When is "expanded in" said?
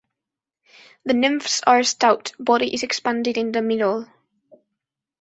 2.81-3.51